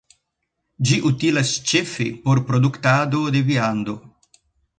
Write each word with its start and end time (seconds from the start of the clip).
Ĝi 0.91 0.95
utilas 1.09 1.51
ĉefe 1.73 2.07
por 2.25 2.41
produktado 2.49 3.23
de 3.37 3.45
viando. 3.53 3.97